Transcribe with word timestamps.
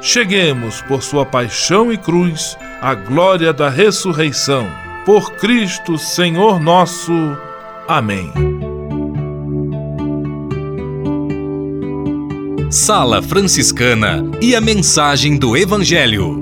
cheguemos, 0.00 0.80
por 0.82 1.02
sua 1.02 1.26
paixão 1.26 1.92
e 1.92 1.98
cruz, 1.98 2.56
à 2.80 2.94
glória 2.94 3.52
da 3.52 3.68
ressurreição. 3.68 4.66
Por 5.04 5.32
Cristo, 5.32 5.98
Senhor 5.98 6.60
nosso. 6.60 7.12
Amém. 7.86 8.32
Sala 12.70 13.20
Franciscana 13.20 14.22
e 14.40 14.54
a 14.54 14.60
mensagem 14.60 15.36
do 15.36 15.56
Evangelho. 15.56 16.40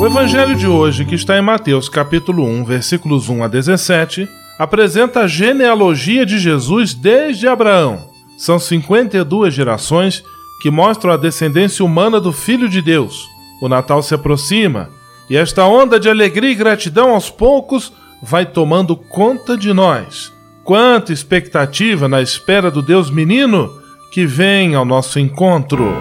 O 0.00 0.06
Evangelho 0.06 0.56
de 0.56 0.66
hoje, 0.66 1.04
que 1.04 1.14
está 1.14 1.36
em 1.36 1.42
Mateus 1.42 1.86
capítulo 1.86 2.42
1, 2.44 2.64
versículos 2.64 3.28
1 3.28 3.44
a 3.44 3.48
17, 3.48 4.26
apresenta 4.58 5.20
a 5.20 5.26
genealogia 5.26 6.24
de 6.24 6.38
Jesus 6.38 6.94
desde 6.94 7.46
Abraão 7.46 8.09
são 8.40 8.58
52 8.58 9.52
gerações 9.52 10.24
que 10.62 10.70
mostram 10.70 11.12
a 11.12 11.18
descendência 11.18 11.84
humana 11.84 12.18
do 12.18 12.32
Filho 12.32 12.70
de 12.70 12.80
Deus. 12.80 13.28
O 13.60 13.68
Natal 13.68 14.02
se 14.02 14.14
aproxima 14.14 14.88
e 15.28 15.36
esta 15.36 15.66
onda 15.66 16.00
de 16.00 16.08
alegria 16.08 16.50
e 16.50 16.54
gratidão 16.54 17.10
aos 17.10 17.28
poucos 17.28 17.92
vai 18.22 18.46
tomando 18.46 18.96
conta 18.96 19.58
de 19.58 19.74
nós. 19.74 20.32
Quanta 20.64 21.12
expectativa 21.12 22.08
na 22.08 22.22
espera 22.22 22.70
do 22.70 22.80
Deus 22.80 23.10
menino 23.10 23.70
que 24.10 24.24
vem 24.24 24.74
ao 24.74 24.86
nosso 24.86 25.20
encontro. 25.20 25.92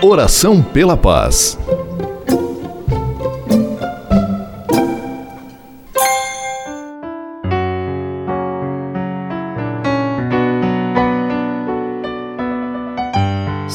Oração 0.00 0.62
pela 0.62 0.96
paz. 0.96 1.58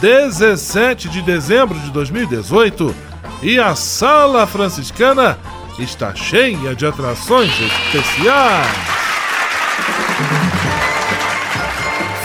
17 0.00 1.08
de 1.08 1.22
dezembro 1.22 1.78
de 1.78 1.90
2018 1.90 2.94
e 3.42 3.58
a 3.58 3.74
Sala 3.74 4.46
Franciscana 4.46 5.38
está 5.78 6.14
cheia 6.14 6.74
de 6.74 6.86
atrações 6.86 7.52
especiais. 7.60 8.98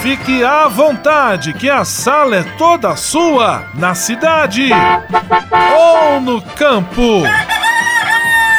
Fique 0.02 0.44
à 0.44 0.68
vontade, 0.68 1.54
que 1.54 1.70
a 1.70 1.86
sala 1.86 2.36
é 2.36 2.44
toda 2.58 2.94
sua, 2.98 3.64
na 3.74 3.96
cidade 3.96 4.70
ou 5.74 6.20
no 6.20 6.42
campo. 6.42 7.24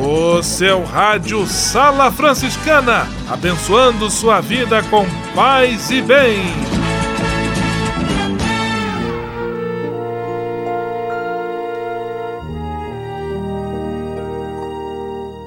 O 0.00 0.40
seu 0.42 0.84
rádio 0.84 1.44
Sala 1.46 2.12
Franciscana, 2.12 3.08
abençoando 3.28 4.08
sua 4.08 4.40
vida 4.40 4.80
com 4.84 5.04
paz 5.34 5.90
e 5.90 6.00
bem. 6.00 6.38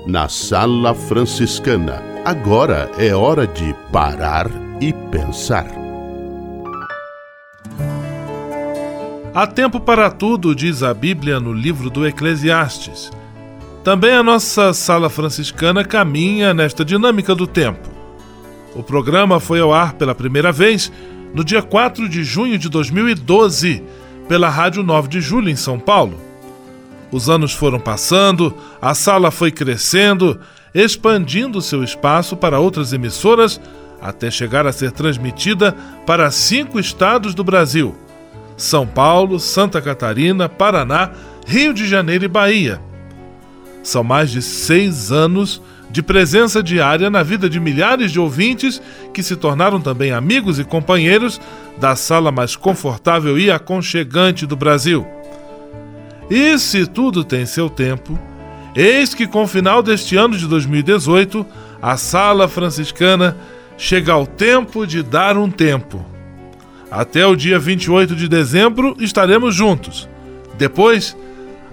Na 0.06 0.27
Sala 0.27 0.94
Franciscana, 0.94 2.03
agora 2.25 2.92
é 2.98 3.15
hora 3.15 3.48
de 3.48 3.74
parar 3.89 4.48
e 4.81 4.92
pensar. 4.92 5.68
Há 9.33 9.48
tempo 9.48 9.80
para 9.80 10.12
tudo, 10.12 10.53
diz 10.53 10.83
a 10.83 10.94
Bíblia 10.94 11.39
no 11.39 11.53
livro 11.53 11.89
do 11.89 12.06
Eclesiastes. 12.06 13.09
Também 13.83 14.13
a 14.13 14.24
nossa 14.24 14.74
sala 14.74 15.10
franciscana 15.10 15.83
caminha 15.83 16.54
nesta 16.54 16.86
dinâmica 16.86 17.33
do 17.33 17.48
tempo. 17.48 17.89
O 18.75 18.83
programa 18.83 19.39
foi 19.39 19.60
ao 19.60 19.74
ar 19.74 19.94
pela 19.94 20.16
primeira 20.16 20.51
vez 20.51 20.92
no 21.33 21.44
dia 21.44 21.62
4 21.62 22.07
de 22.07 22.24
junho 22.24 22.57
de 22.57 22.69
2012, 22.69 23.83
pela 24.28 24.50
Rádio 24.50 24.83
9 24.83 25.07
de 25.07 25.19
Julho, 25.19 25.50
em 25.50 25.56
São 25.56 25.80
Paulo. 25.80 26.19
Os 27.12 27.30
anos 27.30 27.54
foram 27.54 27.80
passando, 27.80 28.54
a 28.81 28.94
sala 28.94 29.31
foi 29.31 29.51
crescendo, 29.51 30.39
expandindo 30.74 31.62
seu 31.62 31.84
espaço 31.84 32.38
para 32.38 32.60
outras 32.60 32.94
emissoras, 32.94 33.60
até 34.01 34.31
chegar 34.31 34.66
a 34.66 34.72
ser 34.72 34.92
transmitida 34.92 35.75
para 36.06 36.31
cinco 36.31 36.80
estados 36.80 37.34
do 37.34 37.44
Brasil 37.44 37.95
são 38.62 38.86
Paulo, 38.86 39.39
Santa 39.39 39.81
Catarina, 39.81 40.48
Paraná, 40.48 41.12
Rio 41.48 41.74
de 41.74 41.88
Janeiro 41.88 42.25
e 42.25 42.27
Bahia. 42.27 42.80
São 43.83 44.04
mais 44.04 44.30
de 44.30 44.42
seis 44.42 45.12
anos 45.12 45.62
de 45.89 46.01
presença 46.01 46.63
diária 46.63 47.10
na 47.10 47.22
vida 47.22 47.50
de 47.50 47.60
milhares 47.60 48.12
de 48.12 48.19
ouvintes 48.19 48.81
que 49.13 49.22
se 49.22 49.36
tornaram 49.36 49.81
também 49.81 50.12
amigos 50.12 50.57
e 50.57 50.63
companheiros 50.63 51.39
da 51.78 51.95
sala 51.95 52.31
mais 52.31 52.56
confortável 52.56 53.38
e 53.38 53.51
aconchegante 53.51 54.45
do 54.45 54.56
Brasil. 54.56 55.06
E 56.30 56.57
se 56.57 56.86
tudo 56.86 57.25
tem 57.25 57.45
seu 57.45 57.69
tempo, 57.69 58.18
eis 58.74 59.13
que 59.13 59.28
com 59.28 59.44
o 59.44 59.48
final 59.48 59.84
deste 59.84 60.16
ano 60.16 60.38
de 60.38 60.48
2018, 60.48 61.45
a 61.81 61.98
sala 61.98 62.48
franciscana 62.48 63.36
chega 63.77 64.13
ao 64.13 64.25
tempo 64.25 64.88
de 64.88 65.04
dar 65.04 65.38
um 65.38 65.50
tempo. 65.50 66.06
Até 66.89 67.25
o 67.25 67.36
dia 67.36 67.60
28 67.60 68.16
de 68.16 68.30
dezembro 68.30 68.95
estaremos 69.00 69.56
juntos. 69.56 70.07
Depois, 70.57 71.18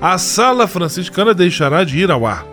a 0.00 0.16
Sala 0.16 0.66
Franciscana 0.68 1.34
deixará 1.34 1.84
de 1.84 1.98
ir 1.98 2.10
ao 2.10 2.26
ar. 2.26 2.46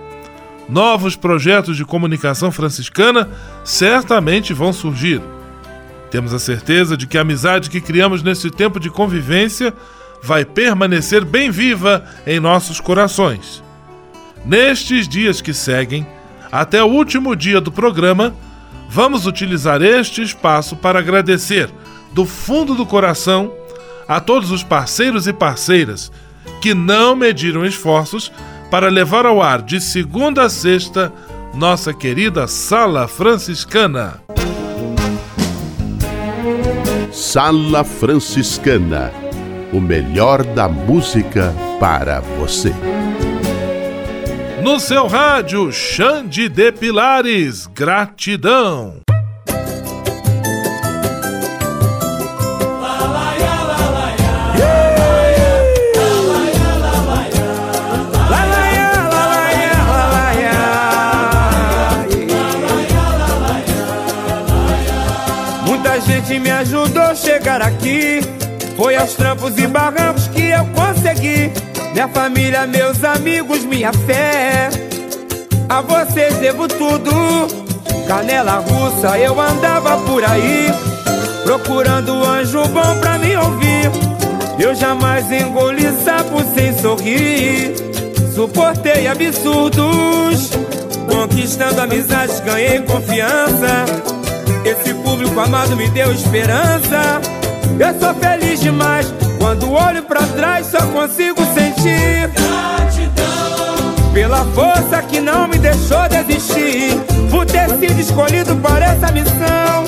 Novos 0.67 1.15
projetos 1.15 1.77
de 1.77 1.85
comunicação 1.85 2.51
franciscana 2.51 3.29
certamente 3.63 4.51
vão 4.51 4.73
surgir. 4.73 5.21
Temos 6.09 6.33
a 6.33 6.39
certeza 6.39 6.97
de 6.97 7.05
que 7.05 7.17
a 7.17 7.21
amizade 7.21 7.69
que 7.69 7.79
criamos 7.79 8.23
nesse 8.23 8.49
tempo 8.49 8.79
de 8.79 8.89
convivência 8.89 9.73
vai 10.23 10.43
permanecer 10.43 11.23
bem 11.23 11.51
viva 11.51 12.03
em 12.25 12.39
nossos 12.39 12.79
corações. 12.79 13.63
Nestes 14.43 15.07
dias 15.07 15.39
que 15.39 15.53
seguem, 15.53 16.05
até 16.51 16.83
o 16.83 16.87
último 16.87 17.35
dia 17.35 17.61
do 17.61 17.71
programa, 17.71 18.33
vamos 18.89 19.27
utilizar 19.27 19.83
este 19.83 20.23
espaço 20.23 20.75
para 20.75 20.99
agradecer 20.99 21.69
do 22.11 22.25
fundo 22.25 22.73
do 22.73 22.85
coração 22.85 23.51
a 24.07 24.19
todos 24.19 24.51
os 24.51 24.63
parceiros 24.63 25.27
e 25.27 25.33
parceiras 25.33 26.11
que 26.65 26.73
não 26.73 27.15
mediram 27.15 27.63
esforços 27.63 28.31
para 28.71 28.89
levar 28.89 29.23
ao 29.23 29.39
ar 29.39 29.61
de 29.61 29.79
segunda 29.79 30.45
a 30.45 30.49
sexta 30.49 31.13
nossa 31.53 31.93
querida 31.93 32.47
Sala 32.47 33.07
Franciscana. 33.07 34.19
Sala 37.11 37.83
Franciscana 37.83 39.13
o 39.71 39.79
melhor 39.79 40.43
da 40.43 40.67
música 40.67 41.53
para 41.79 42.19
você. 42.19 42.73
No 44.63 44.79
seu 44.79 45.05
rádio, 45.05 45.71
Xande 45.71 46.49
de 46.49 46.71
Pilares, 46.71 47.67
gratidão. 47.67 49.04
Aqui. 67.61 68.21
Foi 68.77 68.95
aos 68.95 69.13
trampos 69.13 69.57
e 69.57 69.67
barrancos 69.67 70.27
que 70.27 70.49
eu 70.49 70.65
consegui. 70.67 71.51
Minha 71.93 72.07
família, 72.09 72.67
meus 72.67 73.03
amigos, 73.03 73.63
minha 73.63 73.91
fé. 73.93 74.69
A 75.69 75.81
vocês 75.81 76.35
devo 76.37 76.67
tudo. 76.67 77.11
Canela 78.07 78.57
russa, 78.59 79.17
eu 79.17 79.39
andava 79.39 79.97
por 79.99 80.23
aí. 80.23 80.67
Procurando 81.43 82.23
anjo 82.23 82.67
bom 82.67 82.99
pra 82.99 83.17
me 83.17 83.35
ouvir. 83.37 83.91
Eu 84.59 84.75
jamais 84.75 85.31
engoli 85.31 85.83
sapo 86.03 86.43
sem 86.53 86.77
sorrir. 86.77 87.75
Suportei 88.33 89.07
absurdos. 89.07 90.51
Conquistando 91.07 91.81
amizades, 91.81 92.39
ganhei 92.41 92.81
confiança. 92.81 93.85
Esse 94.65 94.93
público 94.95 95.39
amado 95.39 95.75
me 95.75 95.87
deu 95.89 96.11
esperança. 96.11 97.21
Eu 97.79 97.99
sou 97.99 98.13
feliz 98.15 98.59
demais. 98.59 99.13
Quando 99.39 99.71
olho 99.71 100.03
pra 100.03 100.21
trás, 100.21 100.67
só 100.67 100.79
consigo 100.87 101.41
sentir 101.53 102.29
gratidão 102.29 103.95
pela 104.13 104.45
força 104.45 105.01
que 105.01 105.19
não 105.19 105.47
me 105.47 105.57
deixou 105.57 106.07
desistir. 106.07 106.97
Por 107.29 107.45
ter 107.45 107.69
sido 107.71 107.99
escolhido 107.99 108.55
para 108.55 108.85
essa 108.85 109.11
missão. 109.11 109.83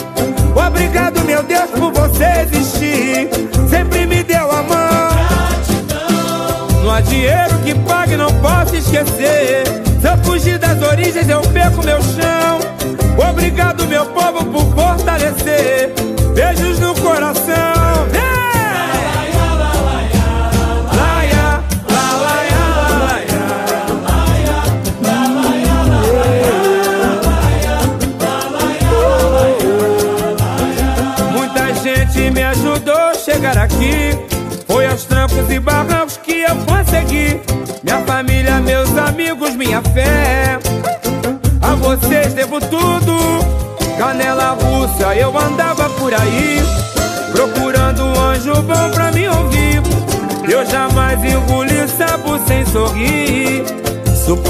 Obrigado, 0.67 1.23
meu 1.23 1.41
Deus, 1.43 1.69
por 1.71 1.93
você 1.93 2.25
existir. 2.41 3.29
Sempre 3.69 4.05
me 4.05 4.21
deu 4.23 4.51
a 4.51 4.61
mão. 4.63 5.09
Gratidão. 5.29 6.83
Não 6.83 6.91
há 6.91 7.01
dinheiro 7.01 7.57
que 7.63 7.73
pague, 7.87 8.17
não 8.17 8.31
posso 8.41 8.75
esquecer. 8.75 9.63
Se 10.01 10.07
eu 10.07 10.17
fugir 10.23 10.59
das 10.59 10.81
origens, 10.81 11.29
eu 11.29 11.41
perco 11.41 11.83
meu 11.85 12.01
chão. 12.01 12.59
Obrigado, 13.29 13.87
meu 13.87 14.05
povo, 14.07 14.45
por 14.45 14.65
fortalecer. 14.75 15.93
Beijos 16.37 16.77
no 16.77 16.93
coração. 16.93 18.36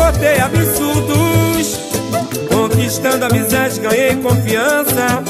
Suportei 0.08 0.40
absurdos, 0.40 1.80
conquistando 2.48 3.26
amizades, 3.26 3.78
ganhei 3.78 4.16
confiança. 4.16 5.22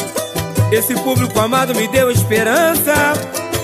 Esse 0.71 0.93
público 0.93 1.39
amado 1.39 1.73
me 1.73 1.87
deu 1.87 2.11
esperança. 2.11 2.93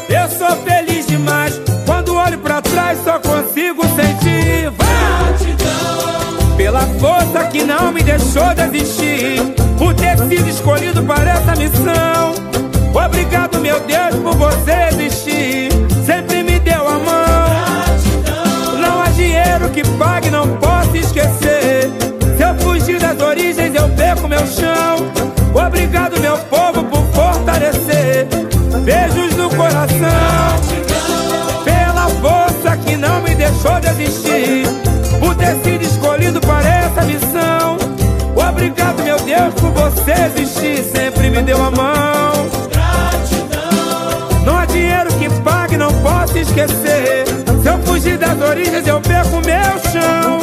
Eu 0.10 0.28
sou 0.36 0.58
feliz 0.64 1.06
demais. 1.06 1.62
Quando 1.86 2.16
olho 2.16 2.40
pra 2.40 2.64
trás, 2.64 2.98
só 3.04 3.20
consigo 3.20 3.84
sentir 3.90 4.72
gratidão 4.72 6.58
pela 6.58 6.82
força 7.00 7.48
que 7.48 7.64
não 7.64 7.92
me 7.92 8.02
deixou 8.02 8.52
desistir. 8.56 9.40
Por 9.78 9.94
ter 9.94 10.18
sido 10.18 10.50
escolhido 10.50 11.04
para 11.04 11.30
essa 11.30 11.56
missão. 11.56 12.34
Obrigado, 13.06 13.60
meu 13.60 13.80
Deus, 13.82 14.16
por 14.16 14.36
você 14.36 14.90
existir. 14.90 15.23
Por 39.52 39.72
você 39.72 40.12
existir. 40.12 40.84
Sempre 40.84 41.30
me 41.30 41.42
deu 41.42 41.58
a 41.58 41.72
mão. 41.72 42.34
Não 44.46 44.58
há 44.58 44.66
dinheiro 44.66 45.10
que 45.20 45.30
pague, 45.42 45.78
não 45.78 45.92
posso 46.02 46.38
esquecer. 46.38 47.26
Se 47.62 47.70
eu 47.70 47.78
fugir 47.84 48.18
das 48.18 48.40
origens, 48.42 48.86
eu 48.88 49.00
perco 49.02 49.42
meu 49.46 49.92
chão. 49.92 50.40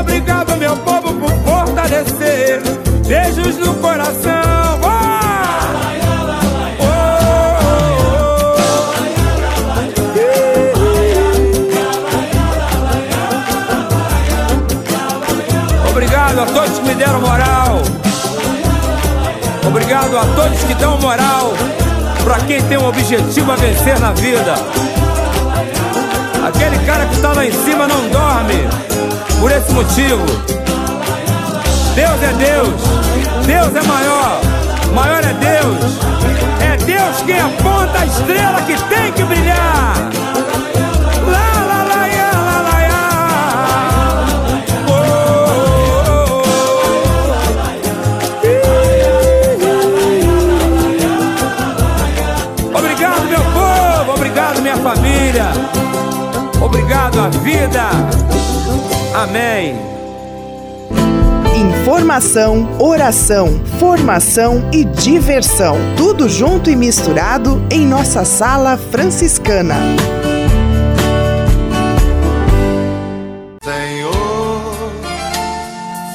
Obrigado, 0.00 0.56
meu 0.56 0.76
povo, 0.78 1.14
por 1.14 1.30
fortalecer. 1.44 2.60
Beijos 3.06 3.56
no 3.58 3.74
coração. 3.74 4.60
Obrigado 15.90 16.40
a 16.40 16.46
todos 16.46 16.78
que 16.78 16.88
me 16.88 16.94
deram 16.94 17.20
moral. 17.20 17.49
Obrigado 19.90 20.18
a 20.18 20.34
todos 20.36 20.62
que 20.62 20.74
dão 20.74 20.96
moral 21.00 21.52
para 22.22 22.36
quem 22.46 22.62
tem 22.62 22.78
um 22.78 22.86
objetivo 22.86 23.50
a 23.50 23.56
vencer 23.56 23.98
na 23.98 24.12
vida. 24.12 24.54
Aquele 26.46 26.78
cara 26.86 27.06
que 27.06 27.16
está 27.16 27.32
lá 27.32 27.44
em 27.44 27.50
cima 27.50 27.88
não 27.88 28.08
dorme 28.08 28.54
por 29.40 29.50
esse 29.50 29.72
motivo. 29.72 30.24
Deus 31.96 32.22
é 32.22 32.32
Deus, 32.38 32.80
Deus 33.44 33.74
é 33.74 33.82
maior, 33.88 34.40
maior 34.94 35.24
é 35.24 35.32
Deus. 35.32 35.98
É 36.62 36.76
Deus 36.76 37.22
quem 37.26 37.40
aponta 37.40 37.98
a 37.98 38.06
estrela 38.06 38.62
que 38.62 38.80
tem 38.84 39.12
que 39.12 39.24
brilhar. 39.24 40.29
Obrigado 56.70 57.18
à 57.18 57.28
vida. 57.30 57.82
Amém. 59.12 59.74
Informação, 61.56 62.76
oração, 62.78 63.60
formação 63.80 64.70
e 64.72 64.84
diversão. 64.84 65.76
Tudo 65.96 66.28
junto 66.28 66.70
e 66.70 66.76
misturado 66.76 67.60
em 67.72 67.84
nossa 67.84 68.24
sala 68.24 68.76
franciscana. 68.76 69.74
Senhor, 73.64 74.92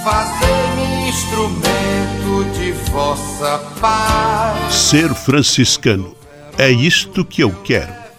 fazei-me 0.05 1.09
instrumento 1.09 2.57
de 2.57 2.71
vossa 2.91 3.61
paz. 3.81 4.73
Ser 4.73 5.13
franciscano 5.13 6.15
é 6.57 6.71
isto 6.71 7.25
que 7.25 7.41
eu 7.41 7.51
quero 7.51 8.04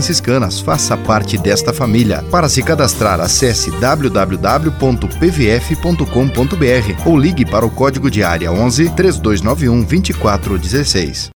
franciscanas. 0.00 0.58
Faça 0.60 0.96
parte 0.96 1.36
desta 1.36 1.72
família. 1.72 2.24
Para 2.30 2.48
se 2.48 2.62
cadastrar, 2.62 3.20
acesse 3.20 3.70
www.pvf.com.br 3.72 4.28
ou 7.06 7.18
ligue 7.18 7.44
para 7.44 7.66
o 7.66 7.70
código 7.70 8.10
de 8.10 8.22
área 8.22 8.50
11 8.50 8.90
3291 8.96 9.82
2416. 9.82 11.30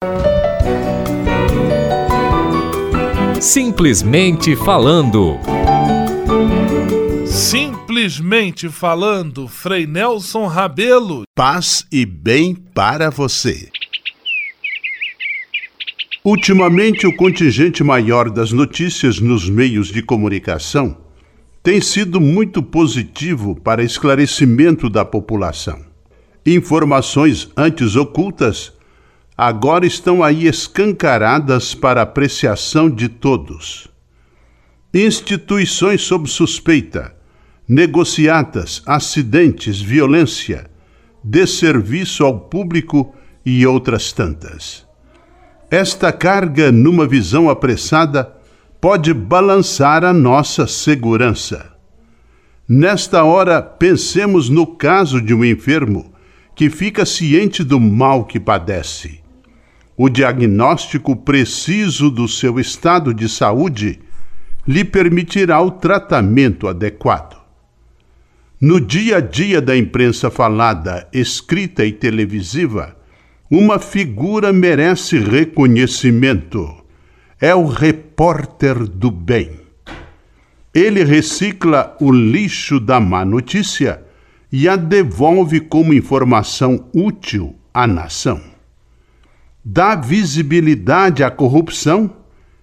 Simplesmente 3.41 4.55
falando. 4.55 5.41
Simplesmente 7.27 8.69
falando, 8.69 9.49
Frei 9.49 9.87
Nelson 9.87 10.47
Rabelo. 10.47 11.25
Paz 11.35 11.85
e 11.91 12.07
bem 12.07 12.55
para 12.55 13.11
você. 13.11 13.69
Ultimamente, 16.25 17.05
o 17.05 17.17
contingente 17.17 17.83
maior 17.83 18.31
das 18.31 18.53
notícias 18.53 19.19
nos 19.19 19.51
meios 19.51 19.89
de 19.89 20.01
comunicação 20.01 20.97
tem 21.65 21.81
sido 21.81 22.21
muito 22.21 22.63
positivo 22.63 23.57
para 23.57 23.83
esclarecimento 23.83 24.89
da 24.89 25.05
população. 25.05 25.85
Informações 26.47 27.51
antes 27.57 27.97
ocultas 27.97 28.73
agora 29.37 29.85
estão 29.85 30.23
aí 30.23 30.47
escancaradas 30.47 31.75
para 31.75 32.03
apreciação 32.03 32.89
de 32.89 33.09
todos. 33.09 33.89
Instituições 34.95 36.03
sob 36.03 36.29
suspeita, 36.29 37.17
negociatas, 37.67 38.81
acidentes, 38.87 39.81
violência, 39.81 40.71
desserviço 41.25 42.25
ao 42.25 42.39
público 42.39 43.13
e 43.45 43.67
outras 43.67 44.13
tantas. 44.13 44.92
Esta 45.73 46.13
carga, 46.13 46.71
numa 46.71 47.07
visão 47.07 47.49
apressada, 47.49 48.31
pode 48.79 49.15
balançar 49.15 50.05
a 50.05 50.13
nossa 50.13 50.67
segurança. 50.67 51.73
Nesta 52.69 53.25
hora, 53.25 53.63
pensemos 53.63 54.51
no 54.51 54.67
caso 54.67 55.19
de 55.19 55.33
um 55.33 55.43
enfermo 55.43 56.13
que 56.55 56.69
fica 56.69 57.07
ciente 57.07 57.65
do 57.65 57.81
mal 57.81 58.27
que 58.27 58.39
padece. 58.39 59.21
O 59.97 60.11
diagnóstico 60.11 61.17
preciso 61.17 62.11
do 62.11 62.29
seu 62.29 62.61
estado 62.61 63.15
de 63.15 63.27
saúde 63.27 63.99
lhe 64.69 64.85
permitirá 64.85 65.59
o 65.63 65.71
tratamento 65.71 66.69
adequado. 66.69 67.41
No 68.61 68.79
dia 68.79 69.17
a 69.17 69.21
dia 69.21 69.59
da 69.63 69.75
imprensa 69.75 70.31
falada, 70.31 71.09
escrita 71.15 71.83
e 71.83 71.93
televisiva, 71.93 72.95
uma 73.55 73.79
figura 73.79 74.51
merece 74.51 75.19
reconhecimento. 75.19 76.75
É 77.39 77.55
o 77.55 77.67
repórter 77.67 78.89
do 78.89 79.11
bem. 79.11 79.61
Ele 80.73 81.05
recicla 81.05 81.95
o 82.01 82.11
lixo 82.11 82.81
da 82.81 82.99
má 82.99 83.27
notícia 83.27 84.03
e 84.51 84.67
a 84.67 84.75
devolve 84.75 85.61
como 85.61 85.93
informação 85.93 86.89
útil 86.95 87.55
à 87.75 87.87
nação. 87.87 88.41
Dá 89.63 89.97
visibilidade 89.97 91.23
à 91.23 91.31
corrupção 91.31 92.11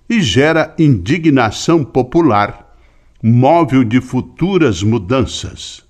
e 0.09 0.19
gera 0.19 0.73
indignação 0.79 1.83
popular, 1.85 2.75
móvel 3.21 3.83
de 3.83 4.01
futuras 4.01 4.81
mudanças. 4.81 5.87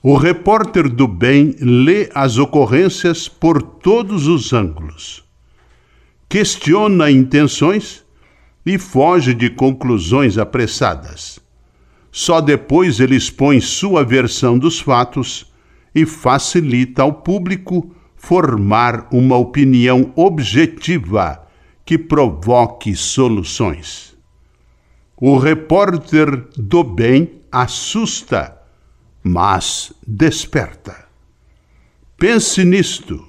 O 0.00 0.16
repórter 0.16 0.88
do 0.88 1.08
bem 1.08 1.56
lê 1.60 2.08
as 2.14 2.38
ocorrências 2.38 3.26
por 3.26 3.60
todos 3.60 4.28
os 4.28 4.52
ângulos, 4.52 5.24
questiona 6.28 7.10
intenções 7.10 8.04
e 8.64 8.78
foge 8.78 9.34
de 9.34 9.50
conclusões 9.50 10.38
apressadas. 10.38 11.40
Só 12.12 12.40
depois 12.40 13.00
ele 13.00 13.16
expõe 13.16 13.60
sua 13.60 14.04
versão 14.04 14.56
dos 14.56 14.78
fatos 14.78 15.52
e 15.92 16.06
facilita 16.06 17.02
ao 17.02 17.12
público 17.12 17.92
formar 18.16 19.08
uma 19.10 19.36
opinião 19.36 20.12
objetiva 20.14 21.44
que 21.84 21.98
provoque 21.98 22.94
soluções. 22.94 24.16
O 25.16 25.38
repórter 25.38 26.46
do 26.56 26.84
bem 26.84 27.40
assusta 27.50 28.57
mas 29.22 29.92
desperta. 30.06 31.06
Pense 32.16 32.64
nisto 32.64 33.26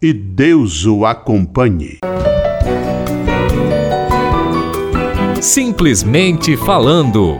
e 0.00 0.12
Deus 0.12 0.84
o 0.86 1.04
acompanhe. 1.04 1.98
Simplesmente 5.40 6.56
falando. 6.56 7.38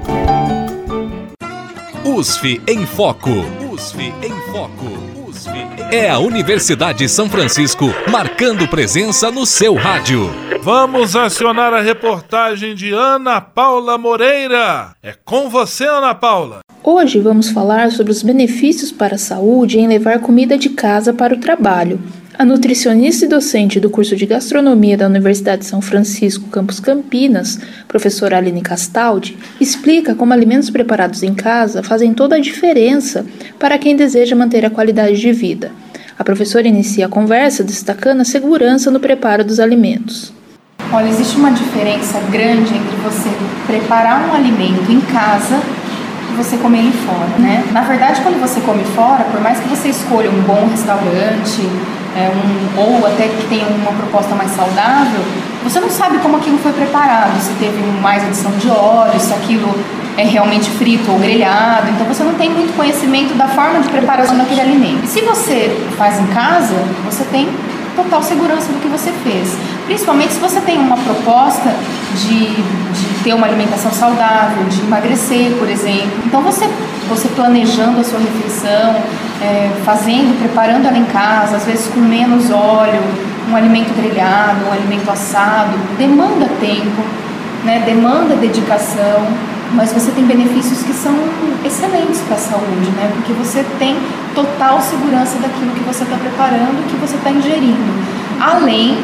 USF 2.05 2.61
em 2.67 2.87
Foco. 2.87 3.31
USF 3.71 4.15
em 4.23 4.53
Foco. 4.53 5.29
USF 5.29 5.51
em... 5.51 5.95
É 5.95 6.09
a 6.11 6.19
Universidade 6.19 6.99
de 6.99 7.09
São 7.09 7.29
Francisco 7.29 7.87
marcando 8.11 8.67
presença 8.69 9.31
no 9.31 9.45
seu 9.47 9.75
rádio. 9.75 10.31
Vamos 10.63 11.17
acionar 11.17 11.73
a 11.73 11.81
reportagem 11.81 12.75
de 12.75 12.93
Ana 12.93 13.41
Paula 13.41 13.97
Moreira. 13.97 14.95
É 15.03 15.13
com 15.13 15.49
você, 15.49 15.87
Ana 15.87 16.15
Paula. 16.15 16.61
Hoje 16.91 17.21
vamos 17.21 17.51
falar 17.51 17.93
sobre 17.93 18.11
os 18.11 18.23
benefícios 18.23 18.91
para 18.91 19.17
a 19.17 19.19
saúde 19.19 19.79
em 19.79 19.87
levar 19.87 20.21
comida 20.21 20.57
de 20.57 20.71
casa 20.71 21.13
para 21.13 21.35
o 21.35 21.39
trabalho. 21.39 22.01
A 22.33 22.47
nutricionista 22.47 23.27
e 23.27 23.29
docente 23.29 23.79
do 23.79 23.91
curso 23.91 24.17
de 24.17 24.25
gastronomia 24.25 24.97
da 24.97 25.05
Universidade 25.05 25.61
de 25.61 25.67
São 25.67 25.83
Francisco, 25.83 26.49
campus 26.49 26.81
Campinas, 26.81 27.61
professora 27.87 28.39
Aline 28.39 28.63
Castaldi, 28.63 29.37
explica 29.61 30.15
como 30.15 30.33
alimentos 30.33 30.71
preparados 30.71 31.23
em 31.23 31.35
casa 31.35 31.83
fazem 31.83 32.15
toda 32.15 32.37
a 32.37 32.41
diferença 32.41 33.27
para 33.59 33.77
quem 33.77 33.95
deseja 33.95 34.35
manter 34.35 34.65
a 34.65 34.71
qualidade 34.71 35.21
de 35.21 35.31
vida. 35.31 35.71
A 36.19 36.25
professora 36.25 36.67
inicia 36.67 37.05
a 37.05 37.11
conversa 37.11 37.63
destacando 37.63 38.23
a 38.23 38.25
segurança 38.25 38.91
no 38.91 38.99
preparo 38.99 39.45
dos 39.45 39.61
alimentos. 39.61 40.33
Olha, 40.91 41.11
existe 41.11 41.37
uma 41.37 41.51
diferença 41.51 42.19
grande 42.33 42.75
entre 42.75 42.97
você 43.05 43.29
preparar 43.67 44.27
um 44.27 44.33
alimento 44.33 44.91
em 44.91 45.03
casa 45.03 45.61
você 46.39 46.57
comer 46.57 46.79
ele 46.79 46.93
fora, 47.05 47.39
né? 47.39 47.65
Na 47.73 47.83
verdade, 47.83 48.21
quando 48.23 48.41
você 48.41 48.61
come 48.61 48.85
fora, 48.95 49.25
por 49.25 49.41
mais 49.41 49.59
que 49.59 49.69
você 49.69 49.89
escolha 49.89 50.31
um 50.31 50.41
bom 50.43 50.69
restaurante, 50.71 51.61
é, 52.17 52.31
um, 52.31 52.81
ou 52.81 53.07
até 53.07 53.29
que 53.29 53.47
tenha 53.49 53.67
uma 53.67 53.93
proposta 53.93 54.35
mais 54.35 54.51
saudável, 54.53 55.21
você 55.63 55.81
não 55.81 55.91
sabe 55.91 56.19
como 56.19 56.37
aquilo 56.37 56.57
foi 56.59 56.73
preparado, 56.73 57.39
se 57.41 57.53
teve 57.55 57.83
mais 58.01 58.25
adição 58.25 58.53
de 58.53 58.71
óleo, 58.71 59.19
se 59.21 59.35
aquilo 59.35 59.69
é 60.17 60.25
realmente 60.25 60.71
frito 60.71 61.13
ou 61.13 61.19
grelhado, 61.19 61.91
então 61.91 62.07
você 62.07 62.25
não 62.25 62.35
tem 62.35 62.51
muito 62.51 62.75
conhecimento 62.77 63.35
da 63.35 63.49
forma 63.49 63.81
de 63.81 63.89
preparação 63.89 64.37
daquele 64.37 64.61
alimento. 64.61 65.05
E 65.05 65.07
se 65.07 65.21
você 65.21 65.77
faz 65.97 66.19
em 66.19 66.27
casa, 66.29 66.75
você 67.05 67.25
tem 67.25 67.49
total 67.95 68.23
segurança 68.23 68.73
do 68.73 68.81
que 68.81 68.89
você 68.89 69.13
fez. 69.25 69.57
Principalmente 69.87 70.33
se 70.33 70.41
você 70.41 70.61
tem 70.61 70.79
uma 70.79 70.97
proposta 70.97 71.75
de 72.15 72.55
ter 73.29 73.35
uma 73.35 73.47
alimentação 73.47 73.93
saudável, 73.93 74.65
de 74.71 74.81
emagrecer, 74.81 75.53
por 75.59 75.69
exemplo. 75.69 76.19
Então 76.25 76.41
você, 76.41 76.67
você 77.11 77.29
planejando 77.29 78.01
a 78.01 78.05
sua 78.05 78.19
refeição, 78.19 78.97
é, 79.43 79.71
fazendo, 79.85 80.39
preparando 80.41 80.87
ela 80.87 80.97
em 80.97 81.05
casa, 81.05 81.57
às 81.57 81.67
vezes 81.67 81.89
com 81.89 82.01
menos 82.01 82.51
óleo, 82.51 83.03
um 83.51 83.55
alimento 83.55 83.95
grelhado, 83.95 84.65
um 84.67 84.73
alimento 84.73 85.11
assado, 85.11 85.77
demanda 85.99 86.49
tempo, 86.59 87.03
né, 87.65 87.83
demanda 87.85 88.35
dedicação 88.35 89.27
mas 89.75 89.93
você 89.93 90.11
tem 90.13 90.25
benefícios 90.25 90.83
que 90.83 90.95
são 90.95 91.13
excelentes 91.63 92.23
para 92.23 92.37
a 92.37 92.39
saúde, 92.39 92.91
né? 92.97 93.11
Porque 93.13 93.35
você 93.35 93.63
tem 93.79 93.99
total 94.35 94.81
segurança 94.81 95.39
daquilo 95.41 95.73
que 95.73 95.85
você 95.85 96.05
está 96.05 96.17
preparando, 96.17 96.89
que 96.89 96.97
você 96.97 97.17
está 97.17 97.31
ingerindo, 97.31 97.93
além 98.41 98.97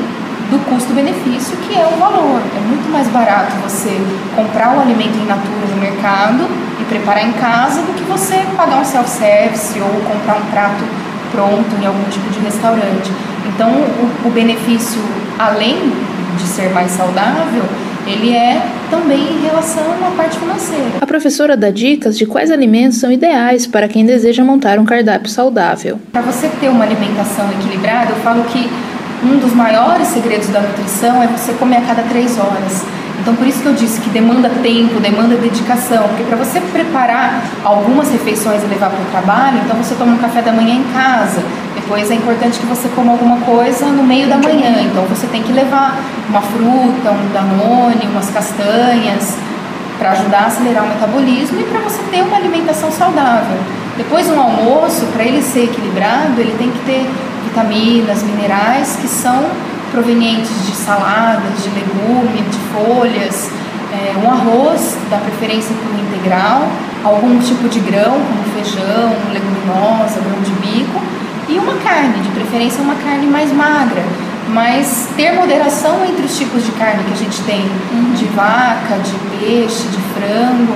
do 0.54 0.64
custo-benefício, 0.70 1.56
que 1.58 1.74
é 1.74 1.84
o 1.84 1.98
valor. 1.98 2.40
É 2.56 2.60
muito 2.60 2.88
mais 2.90 3.08
barato 3.08 3.52
você 3.62 3.90
comprar 4.36 4.76
o 4.76 4.80
alimento 4.80 5.18
in 5.18 5.26
natura 5.26 5.66
no 5.68 5.76
mercado 5.80 6.46
e 6.80 6.84
preparar 6.84 7.26
em 7.26 7.32
casa 7.32 7.82
do 7.82 7.92
que 7.94 8.04
você 8.04 8.36
pagar 8.56 8.80
um 8.80 8.84
self-service 8.84 9.80
ou 9.80 9.88
comprar 10.08 10.36
um 10.36 10.46
prato 10.52 10.84
pronto 11.32 11.74
em 11.82 11.86
algum 11.86 12.04
tipo 12.08 12.30
de 12.30 12.38
restaurante. 12.38 13.10
Então, 13.46 13.68
o, 13.68 14.28
o 14.28 14.30
benefício, 14.30 15.02
além 15.38 15.92
de 16.36 16.44
ser 16.44 16.70
mais 16.70 16.92
saudável, 16.92 17.64
ele 18.06 18.32
é 18.32 18.62
também 18.90 19.20
em 19.20 19.42
relação 19.42 19.82
à 20.06 20.10
parte 20.16 20.38
financeira. 20.38 20.98
A 21.00 21.06
professora 21.06 21.56
dá 21.56 21.70
dicas 21.70 22.16
de 22.16 22.26
quais 22.26 22.50
alimentos 22.50 22.98
são 22.98 23.10
ideais 23.10 23.66
para 23.66 23.88
quem 23.88 24.04
deseja 24.04 24.44
montar 24.44 24.78
um 24.78 24.84
cardápio 24.84 25.28
saudável. 25.28 25.98
Para 26.12 26.22
você 26.22 26.48
ter 26.60 26.68
uma 26.68 26.84
alimentação 26.84 27.50
equilibrada, 27.52 28.10
eu 28.10 28.16
falo 28.16 28.44
que 28.44 28.70
um 29.24 29.38
dos 29.38 29.54
maiores 29.54 30.08
segredos 30.08 30.48
da 30.48 30.60
nutrição 30.60 31.22
é 31.22 31.26
você 31.26 31.52
comer 31.54 31.78
a 31.78 31.80
cada 31.82 32.02
três 32.02 32.38
horas. 32.38 32.84
Então, 33.20 33.34
por 33.36 33.46
isso 33.46 33.62
que 33.62 33.66
eu 33.66 33.72
disse 33.72 34.00
que 34.00 34.10
demanda 34.10 34.50
tempo, 34.62 35.00
demanda 35.00 35.36
dedicação, 35.36 36.08
porque 36.08 36.24
para 36.24 36.36
você 36.36 36.60
preparar 36.60 37.42
algumas 37.64 38.10
refeições 38.10 38.62
e 38.62 38.66
levar 38.66 38.90
para 38.90 39.00
o 39.00 39.04
trabalho, 39.06 39.60
então 39.64 39.76
você 39.76 39.94
toma 39.94 40.12
um 40.12 40.18
café 40.18 40.42
da 40.42 40.52
manhã 40.52 40.74
em 40.74 40.84
casa, 40.92 41.42
depois 41.74 42.10
é 42.10 42.14
importante 42.14 42.58
que 42.58 42.66
você 42.66 42.86
coma 42.88 43.12
alguma 43.12 43.38
coisa 43.38 43.86
no 43.86 44.02
meio 44.02 44.28
da 44.28 44.36
manhã, 44.36 44.82
então 44.82 45.04
você 45.04 45.26
tem 45.26 45.42
que 45.42 45.52
levar 45.52 45.96
uma 46.28 46.42
fruta, 46.42 47.12
um 47.12 47.32
danone, 47.32 48.06
umas 48.12 48.28
castanhas, 48.28 49.38
para 49.98 50.10
ajudar 50.10 50.40
a 50.40 50.46
acelerar 50.46 50.84
o 50.84 50.88
metabolismo 50.88 51.60
e 51.60 51.64
para 51.64 51.80
você 51.80 52.02
ter 52.10 52.22
uma 52.22 52.36
alimentação 52.36 52.90
saudável. 52.90 53.56
Depois, 53.96 54.28
um 54.28 54.38
almoço, 54.38 55.06
para 55.14 55.24
ele 55.24 55.40
ser 55.40 55.64
equilibrado, 55.64 56.38
ele 56.38 56.54
tem 56.58 56.70
que 56.70 56.78
ter 56.80 57.08
vitaminas, 57.48 58.22
minerais 58.22 58.96
que 59.00 59.08
são 59.08 59.44
provenientes 59.90 60.66
de 60.66 60.72
saladas, 60.72 61.62
de 61.62 61.70
legume, 61.70 62.42
de 62.42 62.58
folhas, 62.72 63.50
é, 63.92 64.14
um 64.18 64.30
arroz, 64.30 64.96
da 65.08 65.18
preferência 65.18 65.74
por 65.76 65.94
integral, 66.00 66.68
algum 67.04 67.38
tipo 67.38 67.68
de 67.68 67.78
grão, 67.80 68.12
como 68.12 68.42
feijão, 68.54 69.12
leguminosa, 69.32 70.20
grão 70.20 70.40
de 70.42 70.50
bico, 70.60 71.00
e 71.48 71.58
uma 71.58 71.74
carne, 71.74 72.20
de 72.20 72.28
preferência 72.30 72.82
uma 72.82 72.96
carne 72.96 73.26
mais 73.26 73.52
magra, 73.52 74.02
mas 74.48 75.08
ter 75.16 75.32
moderação 75.32 76.04
entre 76.04 76.24
os 76.24 76.36
tipos 76.36 76.64
de 76.64 76.72
carne 76.72 77.04
que 77.04 77.12
a 77.12 77.16
gente 77.16 77.40
tem, 77.42 77.60
uhum. 77.60 78.12
de 78.14 78.24
vaca, 78.26 78.98
de 78.98 79.14
peixe, 79.38 79.86
de 79.88 79.98
frango, 80.14 80.74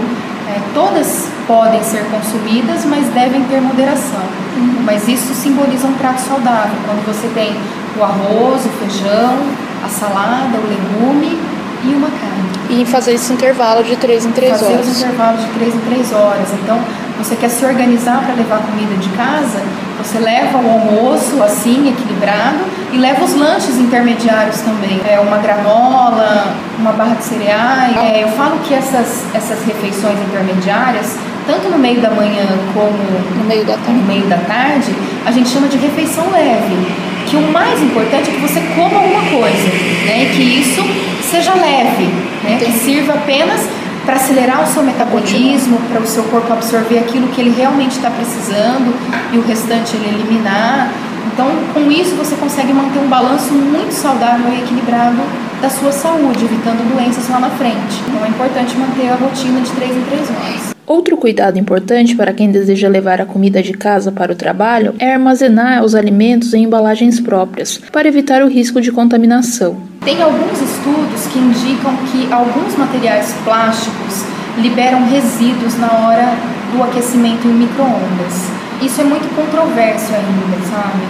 é, 0.48 0.60
todas 0.72 1.28
podem 1.46 1.82
ser 1.82 2.04
consumidas, 2.04 2.84
mas 2.84 3.06
devem 3.08 3.42
ter 3.44 3.60
moderação. 3.60 4.22
Uhum. 4.58 4.82
Mas 4.84 5.06
isso 5.08 5.32
simboliza 5.34 5.86
um 5.86 5.94
prato 5.94 6.20
saudável, 6.20 6.76
quando 6.84 7.04
você 7.06 7.28
tem 7.28 7.56
o 7.98 8.02
arroz, 8.02 8.66
o 8.66 8.68
feijão, 8.80 9.38
a 9.84 9.88
salada, 9.88 10.58
o 10.58 10.68
legume 10.68 11.38
e 11.84 11.94
uma 11.94 12.08
carne. 12.08 12.82
E 12.82 12.84
fazer 12.84 13.12
esse 13.12 13.32
intervalo 13.32 13.82
de 13.82 13.96
3 13.96 14.26
em 14.26 14.32
3 14.32 14.52
fazer 14.52 14.64
horas. 14.64 14.78
Fazer 14.78 14.90
os 14.90 15.02
intervalos 15.02 15.40
de 15.40 15.48
3 15.50 15.74
em 15.74 15.78
3 15.78 16.12
horas. 16.12 16.48
Então, 16.62 16.80
você 17.18 17.36
quer 17.36 17.48
se 17.48 17.64
organizar 17.64 18.24
para 18.24 18.34
levar 18.34 18.58
comida 18.58 18.94
de 18.96 19.08
casa, 19.10 19.60
você 19.98 20.18
leva 20.18 20.58
o 20.58 20.70
almoço 20.70 21.42
assim, 21.42 21.88
equilibrado, 21.88 22.58
e 22.92 22.96
leva 22.96 23.24
os 23.24 23.34
lanches 23.34 23.76
intermediários 23.78 24.60
também. 24.60 25.00
É 25.06 25.20
uma 25.20 25.38
granola, 25.38 26.54
uma 26.78 26.92
barra 26.92 27.14
de 27.16 27.24
cereais. 27.24 27.96
É, 27.96 28.22
eu 28.24 28.28
falo 28.28 28.58
que 28.60 28.74
essas, 28.74 29.24
essas 29.34 29.64
refeições 29.64 30.18
intermediárias, 30.20 31.16
tanto 31.46 31.68
no 31.68 31.78
meio 31.78 32.00
da 32.00 32.10
manhã 32.10 32.46
como 32.72 32.98
no 33.36 33.44
meio 33.44 33.64
da 33.64 33.74
tarde, 33.74 33.92
no 33.92 34.06
meio 34.06 34.26
da 34.26 34.38
tarde 34.38 34.94
a 35.26 35.30
gente 35.30 35.48
chama 35.48 35.68
de 35.68 35.76
refeição 35.76 36.30
leve. 36.30 37.08
Que 37.26 37.36
o 37.36 37.52
mais 37.52 37.82
importante 37.82 38.30
é 38.30 38.32
que 38.32 38.40
você 38.40 38.60
coma 38.74 39.00
alguma 39.00 39.20
coisa, 39.20 39.68
né? 40.06 40.24
E 40.24 40.30
que 40.34 40.42
isso 40.60 40.82
seja 41.22 41.52
leve, 41.52 42.04
né? 42.42 42.58
Que 42.58 42.72
sirva 42.72 43.12
apenas 43.14 43.68
para 44.06 44.16
acelerar 44.16 44.64
o 44.64 44.66
seu 44.66 44.82
metabolismo, 44.82 45.78
para 45.92 46.00
o 46.00 46.06
seu 46.06 46.22
corpo 46.24 46.50
absorver 46.50 46.98
aquilo 46.98 47.28
que 47.28 47.42
ele 47.42 47.50
realmente 47.54 47.96
está 47.96 48.08
precisando 48.10 48.94
e 49.30 49.36
o 49.36 49.42
restante 49.42 49.94
ele 49.96 50.08
eliminar. 50.08 50.90
Então, 51.32 51.46
com 51.74 51.90
isso, 51.90 52.14
você 52.16 52.34
consegue 52.36 52.72
manter 52.72 52.98
um 52.98 53.08
balanço 53.08 53.52
muito 53.52 53.92
saudável 53.92 54.52
e 54.52 54.60
equilibrado 54.62 55.18
da 55.60 55.70
sua 55.70 55.92
saúde, 55.92 56.44
evitando 56.44 56.88
doenças 56.94 57.28
lá 57.28 57.40
na 57.40 57.50
frente. 57.50 58.02
Então, 58.08 58.24
é 58.24 58.28
importante 58.28 58.76
manter 58.76 59.08
a 59.08 59.14
rotina 59.14 59.60
de 59.60 59.70
3 59.70 59.96
em 59.96 60.02
3 60.02 60.30
horas. 60.30 60.78
Outro 60.86 61.18
cuidado 61.18 61.58
importante 61.58 62.16
para 62.16 62.32
quem 62.32 62.50
deseja 62.50 62.88
levar 62.88 63.20
a 63.20 63.26
comida 63.26 63.62
de 63.62 63.74
casa 63.74 64.10
para 64.10 64.32
o 64.32 64.34
trabalho 64.34 64.94
é 64.98 65.12
armazenar 65.12 65.84
os 65.84 65.94
alimentos 65.94 66.54
em 66.54 66.64
embalagens 66.64 67.20
próprias, 67.20 67.78
para 67.92 68.08
evitar 68.08 68.42
o 68.42 68.48
risco 68.48 68.80
de 68.80 68.90
contaminação. 68.90 69.76
Tem 70.02 70.22
alguns 70.22 70.58
estudos 70.62 71.26
que 71.30 71.38
indicam 71.38 71.94
que 72.10 72.32
alguns 72.32 72.74
materiais 72.76 73.34
plásticos 73.44 74.24
liberam 74.56 75.06
resíduos 75.10 75.78
na 75.78 75.92
hora 75.92 76.34
do 76.72 76.82
aquecimento 76.82 77.46
em 77.46 77.52
microondas. 77.52 78.57
Isso 78.80 79.00
é 79.00 79.04
muito 79.04 79.28
controverso 79.34 80.12
ainda, 80.14 80.66
sabe? 80.70 81.02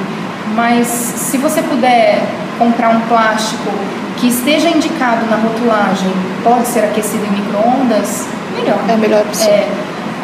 Mas 0.54 0.86
se 0.86 1.36
você 1.36 1.62
puder 1.62 2.22
comprar 2.58 2.90
um 2.90 3.00
plástico 3.02 3.70
que 4.16 4.28
esteja 4.28 4.68
indicado 4.68 5.26
na 5.26 5.36
rotulagem, 5.36 6.10
pode 6.42 6.66
ser 6.66 6.80
aquecido 6.80 7.24
em 7.26 7.30
microondas, 7.30 8.26
melhor. 8.56 8.78
É 8.88 8.94
a 8.94 8.96
melhor 8.96 9.22
opção. 9.22 9.48
É, 9.48 9.68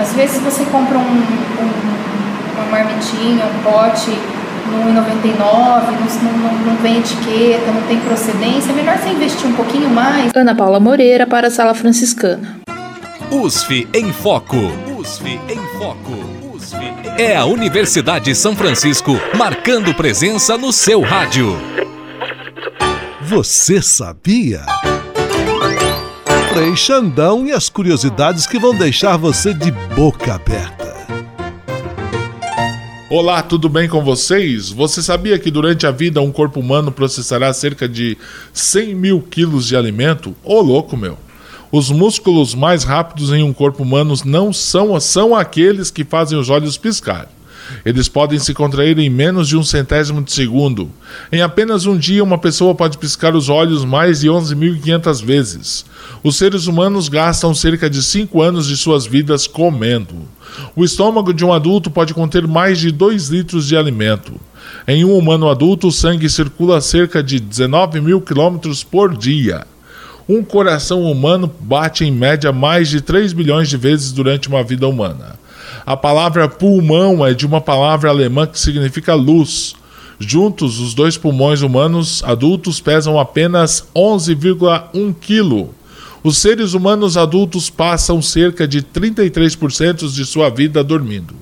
às 0.00 0.12
vezes 0.14 0.40
você 0.42 0.64
compra 0.64 0.98
um, 0.98 1.02
um, 1.02 1.70
uma 2.57 2.70
marmitinha, 2.70 3.44
um 3.44 3.62
pote 3.62 4.11
no 4.66 4.92
99, 4.92 5.92
não, 6.22 6.33
não, 6.33 6.54
não 6.66 6.76
vem 6.76 6.98
etiqueta, 6.98 7.70
não 7.70 7.83
tem 7.83 8.00
procedência, 8.00 8.70
é 8.70 8.74
melhor 8.74 8.98
você 8.98 9.11
investir 9.11 9.46
um 9.46 9.52
pouquinho 9.52 9.90
mais. 9.90 10.33
Ana 10.35 10.54
Paula 10.54 10.80
Moreira 10.80 11.26
para 11.26 11.48
a 11.48 11.50
Sala 11.50 11.74
Franciscana. 11.74 12.59
USF 13.30 13.88
em 13.94 14.12
Foco. 14.12 14.57
USF 14.98 15.40
em 15.48 15.78
Foco. 15.78 16.34
É 17.18 17.37
a 17.37 17.44
Universidade 17.44 18.27
de 18.27 18.35
São 18.35 18.57
Francisco 18.57 19.12
marcando 19.37 19.94
presença 19.94 20.59
no 20.59 20.73
seu 20.73 21.01
rádio. 21.01 21.57
Você 23.23 23.81
sabia? 23.81 24.62
Frei 26.53 26.77
Xandão 26.77 27.47
e 27.47 27.53
as 27.53 27.68
curiosidades 27.68 28.47
que 28.47 28.59
vão 28.59 28.75
deixar 28.75 29.16
você 29.16 29.55
de 29.55 29.70
boca 29.70 30.35
aberta. 30.35 30.85
Olá, 33.09 33.42
tudo 33.42 33.68
bem 33.68 33.88
com 33.88 34.03
vocês? 34.03 34.70
Você 34.70 35.03
sabia 35.03 35.38
que 35.38 35.51
durante 35.51 35.87
a 35.87 35.90
vida 35.90 36.20
um 36.20 36.33
corpo 36.33 36.59
humano 36.59 36.90
processará 36.90 37.53
cerca 37.53 37.88
de 37.88 38.18
100 38.53 38.94
mil 38.94 39.23
quilos 39.23 39.68
de 39.68 39.77
alimento? 39.77 40.35
Ô 40.42 40.61
louco, 40.61 40.97
meu! 40.97 41.16
Os 41.76 41.90
músculos 41.90 42.54
mais 42.54 42.84
rápidos 42.84 43.32
em 43.32 43.42
um 43.42 43.52
corpo 43.52 43.82
humano 43.82 44.14
não 44.24 44.52
são, 44.52 45.00
são 45.00 45.34
aqueles 45.34 45.90
que 45.90 46.04
fazem 46.04 46.38
os 46.38 46.48
olhos 46.48 46.78
piscar. 46.78 47.28
Eles 47.84 48.06
podem 48.06 48.38
se 48.38 48.54
contrair 48.54 48.96
em 48.96 49.10
menos 49.10 49.48
de 49.48 49.56
um 49.56 49.64
centésimo 49.64 50.22
de 50.22 50.30
segundo. 50.30 50.88
Em 51.32 51.42
apenas 51.42 51.84
um 51.84 51.98
dia, 51.98 52.22
uma 52.22 52.38
pessoa 52.38 52.76
pode 52.76 52.96
piscar 52.96 53.34
os 53.34 53.48
olhos 53.48 53.84
mais 53.84 54.20
de 54.20 54.28
11.500 54.28 55.24
vezes. 55.24 55.84
Os 56.22 56.37
seres 56.37 56.68
humanos 56.68 57.08
gastam 57.08 57.52
cerca 57.52 57.90
de 57.90 58.04
5 58.04 58.40
anos 58.40 58.68
de 58.68 58.76
suas 58.76 59.04
vidas 59.04 59.48
comendo. 59.48 60.14
O 60.76 60.84
estômago 60.84 61.34
de 61.34 61.44
um 61.44 61.52
adulto 61.52 61.90
pode 61.90 62.14
conter 62.14 62.46
mais 62.46 62.78
de 62.78 62.92
2 62.92 63.30
litros 63.30 63.66
de 63.66 63.76
alimento. 63.76 64.40
Em 64.87 65.04
um 65.04 65.18
humano 65.18 65.48
adulto, 65.48 65.88
o 65.88 65.92
sangue 65.92 66.30
circula 66.30 66.80
cerca 66.80 67.20
de 67.20 67.40
19 67.40 68.00
mil 68.00 68.20
quilômetros 68.20 68.84
por 68.84 69.16
dia. 69.16 69.66
Um 70.26 70.42
coração 70.42 71.02
humano 71.02 71.52
bate 71.60 72.04
em 72.04 72.10
média 72.10 72.50
mais 72.50 72.88
de 72.88 73.02
3 73.02 73.34
bilhões 73.34 73.68
de 73.68 73.76
vezes 73.76 74.10
durante 74.10 74.48
uma 74.48 74.64
vida 74.64 74.88
humana. 74.88 75.38
A 75.84 75.96
palavra 75.96 76.48
pulmão 76.48 77.26
é 77.26 77.34
de 77.34 77.44
uma 77.44 77.60
palavra 77.60 78.08
alemã 78.08 78.46
que 78.46 78.58
significa 78.58 79.14
luz. 79.14 79.74
Juntos, 80.18 80.78
os 80.78 80.94
dois 80.94 81.18
pulmões 81.18 81.60
humanos 81.60 82.22
adultos 82.24 82.80
pesam 82.80 83.18
apenas 83.18 83.87
11,1 83.94 85.14
kg. 85.20 85.68
Os 86.22 86.38
seres 86.38 86.72
humanos 86.72 87.18
adultos 87.18 87.68
passam 87.68 88.22
cerca 88.22 88.66
de 88.66 88.80
33% 88.80 90.10
de 90.10 90.24
sua 90.24 90.48
vida 90.48 90.82
dormindo. 90.82 91.34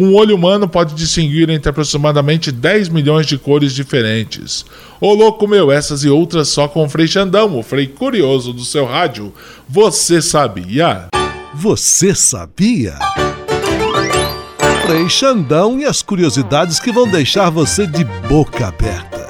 Um 0.00 0.14
olho 0.14 0.34
humano 0.34 0.66
pode 0.66 0.94
distinguir 0.94 1.50
entre 1.50 1.68
aproximadamente 1.68 2.50
10 2.50 2.88
milhões 2.88 3.26
de 3.26 3.36
cores 3.36 3.74
diferentes. 3.74 4.64
Ô 4.98 5.12
louco 5.12 5.46
meu, 5.46 5.70
essas 5.70 6.02
e 6.04 6.08
outras 6.08 6.48
só 6.48 6.66
com 6.66 6.84
o 6.84 6.88
Frei 6.88 7.06
Xandão, 7.06 7.58
o 7.58 7.62
Frei 7.62 7.86
Curioso 7.86 8.54
do 8.54 8.64
seu 8.64 8.86
rádio. 8.86 9.30
Você 9.68 10.22
sabia? 10.22 11.08
Você 11.52 12.14
sabia? 12.14 12.94
Frei 14.86 15.06
Xandão 15.10 15.78
e 15.78 15.84
as 15.84 16.00
curiosidades 16.00 16.80
que 16.80 16.90
vão 16.90 17.06
deixar 17.06 17.50
você 17.50 17.86
de 17.86 18.02
boca 18.26 18.68
aberta. 18.68 19.29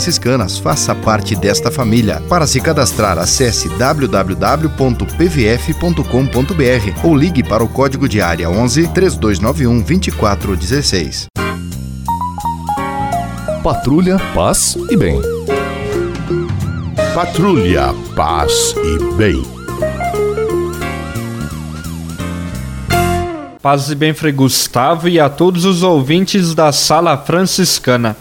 franciscanas. 0.00 0.58
Faça 0.58 0.94
parte 0.94 1.36
desta 1.36 1.70
família. 1.70 2.22
Para 2.28 2.46
se 2.46 2.58
cadastrar, 2.58 3.18
acesse 3.18 3.68
www.pvf.com.br 3.68 4.26
ou 7.04 7.14
ligue 7.14 7.42
para 7.44 7.62
o 7.62 7.68
código 7.68 8.08
de 8.08 8.22
área 8.22 8.48
11 8.48 8.88
3291 8.88 9.82
2416. 9.82 11.26
Patrulha, 13.62 14.18
paz 14.34 14.78
e 14.90 14.96
bem. 14.96 15.20
Patrulha, 17.14 17.94
paz 18.16 18.74
e 18.76 19.14
bem. 19.16 19.42
Paz 23.60 23.90
e 23.90 23.94
bem, 23.94 24.14
Frei 24.14 24.32
Gustavo, 24.32 25.06
e 25.06 25.20
a 25.20 25.28
todos 25.28 25.66
os 25.66 25.82
ouvintes 25.82 26.54
da 26.54 26.72
Sala 26.72 27.18
Franciscana. 27.18 28.16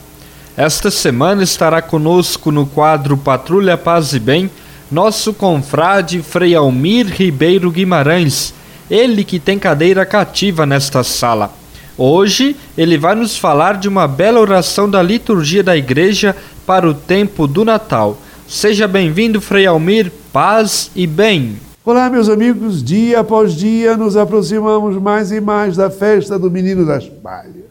Esta 0.60 0.92
semana 0.92 1.42
estará 1.42 1.82
conosco 1.82 2.52
no 2.52 2.66
quadro 2.66 3.16
Patrulha 3.16 3.78
Paz 3.78 4.12
e 4.12 4.20
Bem 4.20 4.52
nosso 4.92 5.34
confrade 5.34 6.22
Frei 6.22 6.54
Almir 6.54 7.06
Ribeiro 7.08 7.72
Guimarães, 7.72 8.54
ele 8.92 9.24
que 9.24 9.40
tem 9.40 9.58
cadeira 9.58 10.06
cativa 10.06 10.66
nesta 10.66 11.02
sala. 11.02 11.50
Hoje 11.98 12.58
ele 12.78 12.98
vai 12.98 13.16
nos 13.16 13.38
falar 13.38 13.78
de 13.78 13.88
uma 13.88 14.06
bela 14.06 14.42
oração 14.42 14.90
da 14.90 15.02
liturgia 15.02 15.64
da 15.64 15.78
igreja 15.78 16.36
para 16.66 16.86
o 16.86 16.94
tempo 16.94 17.48
do 17.48 17.64
Natal. 17.64 18.18
Seja 18.46 18.86
bem-vindo, 18.86 19.40
Frei 19.40 19.66
Almir, 19.66 20.12
paz 20.34 20.92
e 20.94 21.08
bem. 21.08 21.56
Olá, 21.86 22.10
meus 22.10 22.28
amigos, 22.28 22.84
dia 22.84 23.22
após 23.22 23.54
dia 23.54 23.96
nos 23.96 24.18
aproximamos 24.18 25.02
mais 25.02 25.32
e 25.32 25.40
mais 25.40 25.78
da 25.78 25.90
festa 25.90 26.38
do 26.38 26.52
Menino 26.52 26.86
das 26.86 27.08
Palhas. 27.08 27.69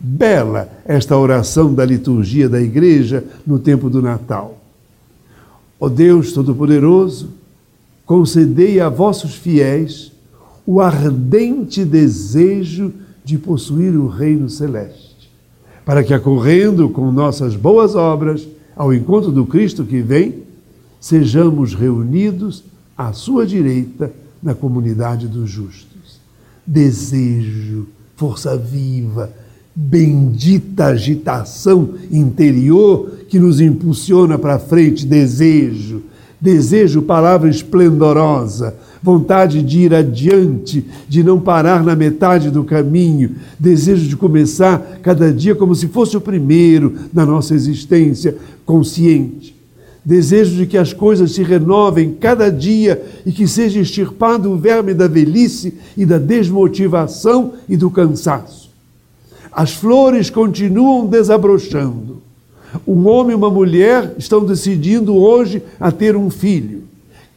Bela 0.00 0.70
esta 0.86 1.14
oração 1.14 1.74
da 1.74 1.84
liturgia 1.84 2.48
da 2.48 2.60
igreja 2.60 3.22
no 3.46 3.58
tempo 3.58 3.90
do 3.90 4.00
Natal. 4.00 4.58
Ó 5.78 5.90
Deus 5.90 6.32
Todo-Poderoso, 6.32 7.28
concedei 8.06 8.80
a 8.80 8.88
vossos 8.88 9.34
fiéis 9.34 10.10
o 10.66 10.80
ardente 10.80 11.84
desejo 11.84 12.92
de 13.24 13.36
possuir 13.36 13.94
o 13.94 14.06
reino 14.08 14.48
celeste, 14.48 15.30
para 15.84 16.02
que, 16.02 16.14
acorrendo 16.14 16.88
com 16.88 17.12
nossas 17.12 17.54
boas 17.54 17.94
obras 17.94 18.48
ao 18.74 18.94
encontro 18.94 19.30
do 19.30 19.44
Cristo 19.44 19.84
que 19.84 20.00
vem, 20.00 20.42
sejamos 20.98 21.74
reunidos 21.74 22.64
à 22.96 23.12
sua 23.12 23.46
direita 23.46 24.12
na 24.42 24.54
comunidade 24.54 25.28
dos 25.28 25.50
justos. 25.50 26.20
Desejo, 26.66 27.86
força 28.16 28.56
viva, 28.56 29.32
bendita 29.82 30.86
agitação 30.86 31.94
interior 32.12 33.12
que 33.28 33.38
nos 33.38 33.62
impulsiona 33.62 34.38
para 34.38 34.58
frente, 34.58 35.06
desejo, 35.06 36.02
desejo, 36.38 37.00
palavra 37.00 37.48
esplendorosa, 37.48 38.74
vontade 39.02 39.62
de 39.62 39.80
ir 39.80 39.94
adiante, 39.94 40.84
de 41.08 41.24
não 41.24 41.40
parar 41.40 41.82
na 41.82 41.96
metade 41.96 42.50
do 42.50 42.62
caminho, 42.62 43.36
desejo 43.58 44.06
de 44.06 44.16
começar 44.16 45.00
cada 45.02 45.32
dia 45.32 45.54
como 45.54 45.74
se 45.74 45.88
fosse 45.88 46.14
o 46.14 46.20
primeiro 46.20 46.94
na 47.10 47.24
nossa 47.24 47.54
existência 47.54 48.36
consciente. 48.66 49.56
Desejo 50.04 50.56
de 50.56 50.66
que 50.66 50.76
as 50.76 50.92
coisas 50.92 51.32
se 51.32 51.42
renovem 51.42 52.16
cada 52.20 52.50
dia 52.50 53.02
e 53.24 53.32
que 53.32 53.48
seja 53.48 53.80
extirpado 53.80 54.52
o 54.52 54.58
verme 54.58 54.92
da 54.92 55.08
velhice 55.08 55.74
e 55.96 56.04
da 56.04 56.18
desmotivação 56.18 57.54
e 57.66 57.78
do 57.78 57.90
cansaço 57.90 58.59
As 59.52 59.72
flores 59.72 60.30
continuam 60.30 61.06
desabrochando. 61.06 62.22
Um 62.86 63.08
homem 63.08 63.32
e 63.32 63.34
uma 63.34 63.50
mulher 63.50 64.14
estão 64.16 64.44
decidindo 64.44 65.16
hoje 65.16 65.62
a 65.78 65.90
ter 65.90 66.16
um 66.16 66.30
filho. 66.30 66.84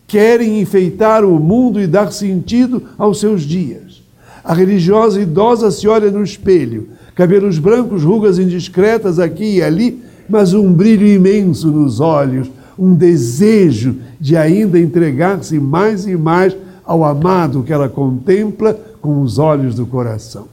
Querem 0.08 0.62
enfeitar 0.62 1.26
o 1.26 1.40
mundo 1.40 1.82
e 1.82 1.88
dar 1.88 2.12
sentido 2.12 2.84
aos 2.98 3.20
seus 3.20 3.42
dias. 3.42 4.04
A 4.44 4.54
religiosa 4.54 5.22
idosa 5.22 5.72
se 5.72 5.88
olha 5.88 6.12
no 6.12 6.24
espelho, 6.24 6.90
cabelos 7.16 7.58
brancos, 7.58 8.04
rugas 8.04 8.38
indiscretas 8.38 9.18
aqui 9.18 9.56
e 9.56 9.64
ali, 9.64 10.04
mas 10.30 10.54
um 10.54 10.72
brilho 10.72 11.08
imenso 11.08 11.68
nos 11.72 12.00
olhos, 12.00 12.52
um 12.78 12.94
desejo 12.94 13.96
de 14.20 14.38
ainda 14.38 14.80
entregar-se 14.80 15.60
mais 15.60 16.06
e 16.06 16.16
mais 16.16 16.56
ao 16.86 17.04
amado 17.04 17.64
que 17.64 17.74
ela 17.74 17.90
contempla 17.90 18.80
com 19.02 19.22
os 19.22 19.40
olhos 19.40 19.76
do 19.76 19.86
coração. 19.86 20.53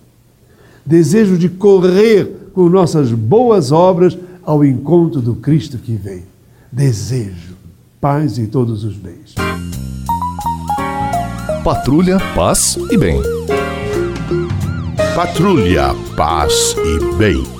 Desejo 0.90 1.38
de 1.38 1.48
correr 1.48 2.50
com 2.52 2.68
nossas 2.68 3.12
boas 3.12 3.70
obras 3.70 4.18
ao 4.42 4.64
encontro 4.64 5.20
do 5.20 5.36
Cristo 5.36 5.78
que 5.78 5.92
vem. 5.92 6.24
Desejo 6.72 7.54
paz 8.00 8.38
e 8.38 8.48
todos 8.48 8.82
os 8.82 8.96
bens. 8.96 9.36
Patrulha, 11.62 12.18
paz 12.34 12.76
e 12.90 12.96
bem. 12.96 13.22
Patrulha, 15.14 15.94
paz 16.16 16.74
e 16.76 17.16
bem. 17.16 17.59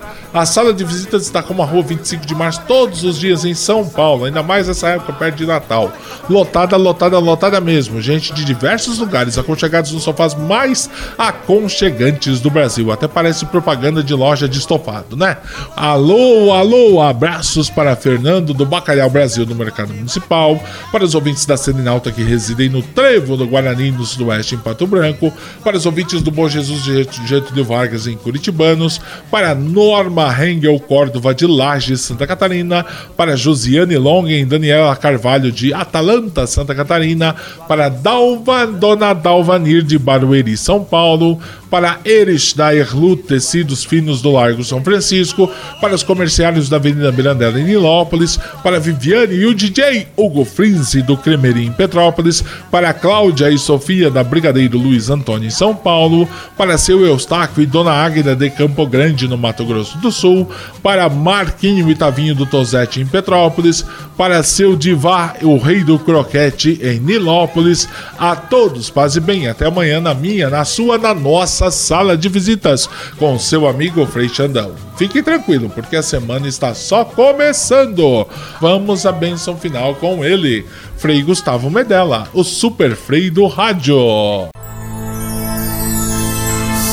a 0.33 0.45
sala 0.45 0.73
de 0.73 0.83
visitas 0.83 1.23
está 1.23 1.43
como 1.43 1.61
a 1.61 1.65
rua 1.65 1.83
25 1.83 2.25
de 2.25 2.33
março 2.33 2.61
todos 2.65 3.03
os 3.03 3.19
dias 3.19 3.43
em 3.43 3.53
São 3.53 3.87
Paulo, 3.87 4.25
ainda 4.25 4.41
mais 4.41 4.69
essa 4.69 4.87
época 4.87 5.11
perto 5.13 5.35
de 5.35 5.45
Natal. 5.45 5.91
Lotada, 6.29 6.77
lotada, 6.77 7.19
lotada 7.19 7.59
mesmo. 7.59 8.01
Gente 8.01 8.33
de 8.33 8.45
diversos 8.45 8.97
lugares 8.97 9.37
aconchegados 9.37 9.91
nos 9.91 10.03
sofás 10.03 10.33
mais 10.33 10.89
aconchegantes 11.17 12.39
do 12.39 12.49
Brasil. 12.49 12.91
Até 12.91 13.07
parece 13.07 13.45
propaganda 13.45 14.01
de 14.01 14.13
loja 14.13 14.47
de 14.47 14.57
estofado, 14.57 15.17
né? 15.17 15.35
Alô, 15.75 16.53
alô, 16.53 17.01
abraços 17.01 17.69
para 17.69 17.95
Fernando 17.95 18.53
do 18.53 18.65
Bacalhau 18.65 19.09
Brasil 19.09 19.45
no 19.45 19.55
Mercado 19.55 19.93
Municipal, 19.93 20.61
para 20.91 21.03
os 21.03 21.13
ouvintes 21.13 21.45
da 21.45 21.57
Seninalta 21.57 22.11
que 22.11 22.23
residem 22.23 22.69
no 22.69 22.81
Trevo 22.81 23.35
do 23.35 23.47
Guarani, 23.47 23.91
no 23.91 24.05
Sudoeste, 24.05 24.55
em 24.55 24.59
Pato 24.59 24.87
Branco, 24.87 25.33
para 25.63 25.75
os 25.75 25.85
ouvintes 25.85 26.21
do 26.21 26.31
Bom 26.31 26.47
Jesus 26.47 26.83
de 26.83 27.27
Getúlio 27.27 27.65
Vargas 27.65 28.07
em 28.07 28.15
Curitibanos, 28.15 29.01
para 29.29 29.53
Norma 29.53 30.20
Hengel 30.29 30.79
Córdova 30.79 31.33
de 31.33 31.47
Lages, 31.47 32.01
Santa 32.01 32.27
Catarina, 32.27 32.85
para 33.15 33.37
Josiane 33.37 33.97
Long 33.97 34.27
em 34.27 34.45
Daniela 34.45 34.95
Carvalho 34.95 35.51
de 35.51 35.73
Atalanta, 35.73 36.45
Santa 36.45 36.75
Catarina, 36.75 37.35
para 37.67 37.87
Dalva, 37.87 38.67
Dona 38.67 39.13
Dalvanir 39.13 39.83
de 39.83 39.97
Barueri, 39.97 40.57
São 40.57 40.83
Paulo, 40.83 41.39
para 41.71 41.99
Erich 42.03 42.55
da 42.55 42.75
Erlu 42.75 43.15
Tecidos 43.15 43.85
Finos 43.85 44.21
do 44.21 44.31
Largo 44.31 44.61
São 44.61 44.83
Francisco, 44.83 45.49
para 45.79 45.95
os 45.95 46.03
comerciários 46.03 46.67
da 46.67 46.75
Avenida 46.75 47.11
Mirandela 47.13 47.57
em 47.57 47.63
Nilópolis, 47.63 48.37
para 48.61 48.79
Viviane 48.79 49.35
e 49.35 49.45
o 49.45 49.55
DJ 49.55 50.07
Hugo 50.17 50.43
Frinzi 50.43 51.01
do 51.01 51.15
Cremerim 51.15 51.67
em 51.67 51.71
Petrópolis, 51.71 52.43
para 52.69 52.93
Cláudia 52.93 53.49
e 53.49 53.57
Sofia 53.57 54.11
da 54.11 54.21
Brigadeiro 54.21 54.77
Luiz 54.77 55.09
Antônio 55.09 55.47
em 55.47 55.51
São 55.51 55.73
Paulo, 55.73 56.27
para 56.57 56.77
seu 56.77 57.05
Eustáquio 57.05 57.63
e 57.63 57.65
Dona 57.65 57.91
Águida 57.91 58.35
de 58.35 58.49
Campo 58.49 58.85
Grande 58.85 59.27
no 59.27 59.37
Mato 59.37 59.63
Grosso 59.63 59.97
do 59.99 60.10
Sul, 60.11 60.49
para 60.83 61.07
Marquinho 61.09 61.89
e 61.89 61.95
Tavinho 61.95 62.35
do 62.35 62.45
Tozete 62.45 62.99
em 62.99 63.05
Petrópolis, 63.05 63.85
para 64.17 64.43
seu 64.43 64.75
Divá, 64.75 65.35
o 65.41 65.57
Rei 65.57 65.83
do 65.83 65.97
Croquete 65.97 66.79
em 66.81 66.99
Nilópolis, 66.99 67.87
a 68.17 68.35
todos, 68.35 68.89
paz 68.89 69.15
e 69.15 69.19
bem, 69.19 69.47
até 69.47 69.65
amanhã 69.65 69.99
na 69.99 70.13
minha, 70.13 70.49
na 70.49 70.65
sua, 70.65 70.97
na 70.97 71.13
nossa 71.13 71.71
sala 71.71 72.17
de 72.17 72.29
visitas 72.29 72.89
com 73.17 73.37
seu 73.39 73.67
amigo 73.67 74.05
Frei 74.05 74.29
Xandão. 74.29 74.73
Fique 74.97 75.23
tranquilo, 75.23 75.69
porque 75.69 75.95
a 75.95 76.03
semana 76.03 76.47
está 76.47 76.75
só 76.75 77.03
começando. 77.03 78.27
Vamos 78.59 79.05
à 79.05 79.11
bênção 79.11 79.57
final 79.57 79.95
com 79.95 80.23
ele, 80.23 80.65
Frei 80.97 81.23
Gustavo 81.23 81.69
Medella, 81.71 82.27
o 82.33 82.43
super 82.43 82.95
Frei 82.95 83.31
do 83.31 83.47
rádio. 83.47 83.97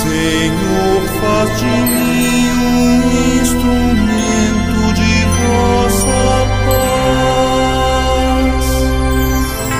Senhor, 0.03 1.03
faz 1.21 1.59
de 1.59 1.65
mim 1.65 2.28